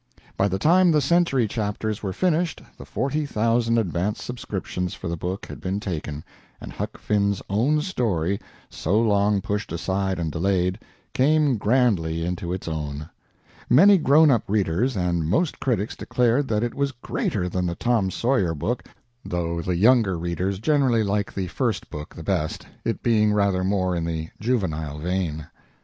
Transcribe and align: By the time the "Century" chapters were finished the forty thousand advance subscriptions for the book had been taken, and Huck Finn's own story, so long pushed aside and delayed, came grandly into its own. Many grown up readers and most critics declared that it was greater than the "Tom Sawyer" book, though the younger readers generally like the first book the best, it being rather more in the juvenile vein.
By 0.35 0.47
the 0.47 0.57
time 0.57 0.91
the 0.91 0.99
"Century" 0.99 1.47
chapters 1.47 2.01
were 2.01 2.11
finished 2.11 2.59
the 2.75 2.85
forty 2.87 3.23
thousand 3.23 3.77
advance 3.77 4.23
subscriptions 4.23 4.95
for 4.95 5.07
the 5.07 5.15
book 5.15 5.45
had 5.45 5.61
been 5.61 5.79
taken, 5.79 6.23
and 6.59 6.73
Huck 6.73 6.97
Finn's 6.97 7.39
own 7.51 7.81
story, 7.81 8.41
so 8.67 8.99
long 8.99 9.41
pushed 9.41 9.71
aside 9.71 10.17
and 10.17 10.31
delayed, 10.31 10.79
came 11.13 11.55
grandly 11.55 12.25
into 12.25 12.51
its 12.51 12.67
own. 12.67 13.11
Many 13.69 13.99
grown 13.99 14.31
up 14.31 14.43
readers 14.47 14.97
and 14.97 15.27
most 15.29 15.59
critics 15.59 15.95
declared 15.95 16.47
that 16.47 16.63
it 16.63 16.73
was 16.73 16.93
greater 16.93 17.47
than 17.47 17.67
the 17.67 17.75
"Tom 17.75 18.09
Sawyer" 18.09 18.55
book, 18.55 18.83
though 19.23 19.61
the 19.61 19.77
younger 19.77 20.17
readers 20.17 20.57
generally 20.57 21.03
like 21.03 21.31
the 21.31 21.45
first 21.45 21.91
book 21.91 22.15
the 22.15 22.23
best, 22.23 22.65
it 22.83 23.03
being 23.03 23.33
rather 23.33 23.63
more 23.63 23.95
in 23.95 24.05
the 24.05 24.29
juvenile 24.39 24.97
vein. 24.97 25.45